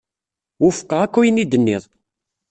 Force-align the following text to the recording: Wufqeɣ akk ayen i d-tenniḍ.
Wufqeɣ 0.61 0.99
akk 1.05 1.15
ayen 1.19 1.41
i 1.43 1.45
d-tenniḍ. 1.45 1.83